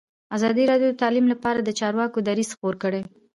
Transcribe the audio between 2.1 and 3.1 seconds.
دریځ خپور کړی.